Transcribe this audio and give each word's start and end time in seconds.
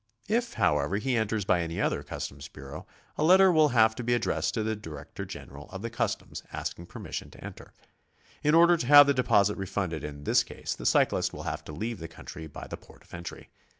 If, 0.27 0.53
however, 0.55 0.99
be 0.99 1.15
enters 1.15 1.45
by 1.45 1.61
any 1.61 1.79
other 1.79 2.01
customs 2.01 2.47
bureau, 2.47 2.87
a 3.19 3.23
letter 3.23 3.51
will 3.51 3.67
have 3.67 3.93
to 3.97 4.03
be 4.03 4.15
addressed 4.15 4.55
to 4.55 4.63
the 4.63 4.75
director 4.75 5.25
general 5.25 5.69
of 5.69 5.83
the 5.83 5.91
customs 5.91 6.41
asking 6.51 6.87
permission 6.87 7.29
to 7.29 7.43
enter. 7.45 7.71
In 8.41 8.55
order 8.55 8.77
to 8.77 8.87
have 8.87 9.05
the 9.05 9.13
deposit 9.13 9.57
refunded 9.59 10.03
in 10.03 10.23
this 10.23 10.41
case, 10.41 10.73
the 10.73 10.87
cyclist 10.87 11.33
will 11.33 11.43
have 11.43 11.63
to 11.65 11.71
leave 11.71 11.99
the 11.99 12.07
country 12.07 12.47
by 12.47 12.65
the 12.65 12.77
port 12.77 13.03
of 13.03 13.13
entry. 13.13 13.49